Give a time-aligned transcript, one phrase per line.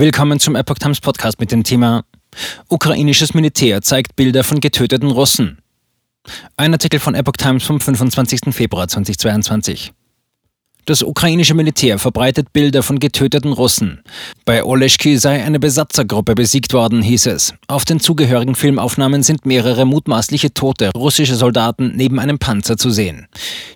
[0.00, 2.04] Willkommen zum Epoch Times Podcast mit dem Thema
[2.70, 5.58] Ukrainisches Militär zeigt Bilder von getöteten Russen.
[6.56, 8.54] Ein Artikel von Epoch Times vom 25.
[8.54, 9.92] Februar 2022.
[10.86, 14.00] Das ukrainische Militär verbreitet Bilder von getöteten Russen.
[14.44, 17.54] Bei Oleschki sei eine Besatzergruppe besiegt worden, hieß es.
[17.68, 23.26] Auf den zugehörigen Filmaufnahmen sind mehrere mutmaßliche tote russische Soldaten neben einem Panzer zu sehen.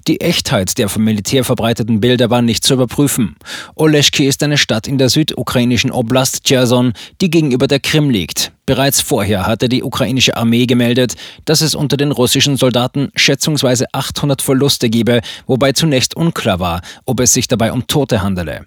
[0.09, 3.37] Die Echtheit der vom Militär verbreiteten Bilder war nicht zu überprüfen.
[3.77, 8.54] Oleschki ist eine Stadt in der südukrainischen Oblast Cherson, die gegenüber der Krim liegt.
[8.67, 14.41] Bereits vorher hatte die ukrainische Armee gemeldet, dass es unter den russischen Soldaten schätzungsweise 800
[14.41, 18.65] Verluste gebe, wobei zunächst unklar war, ob es sich dabei um Tote handele.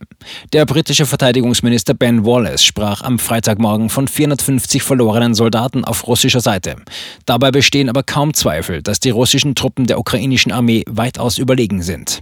[0.53, 6.75] Der britische Verteidigungsminister Ben Wallace sprach am Freitagmorgen von 450 verlorenen Soldaten auf russischer Seite.
[7.25, 12.21] Dabei bestehen aber kaum Zweifel, dass die russischen Truppen der ukrainischen Armee weitaus überlegen sind.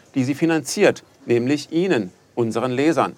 [0.15, 3.15] die sie finanziert, nämlich Ihnen, unseren Lesern.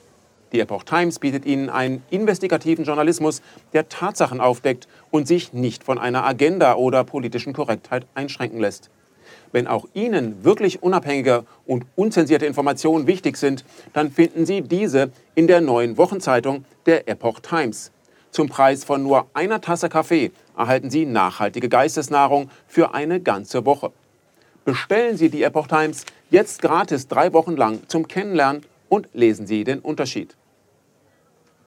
[0.52, 3.42] Die Epoch Times bietet Ihnen einen investigativen Journalismus,
[3.74, 8.92] der Tatsachen aufdeckt und sich nicht von einer Agenda oder politischen Korrektheit einschränken lässt.
[9.52, 15.48] Wenn auch Ihnen wirklich unabhängige und unzensierte Informationen wichtig sind, dann finden Sie diese in
[15.48, 17.92] der neuen Wochenzeitung der Epoch Times.
[18.30, 23.92] Zum Preis von nur einer Tasse Kaffee erhalten Sie nachhaltige Geistesnahrung für eine ganze Woche.
[24.66, 29.66] Bestellen Sie die Epoch Times jetzt gratis drei Wochen lang zum Kennenlernen und lesen Sie
[29.66, 30.38] den Unterschied.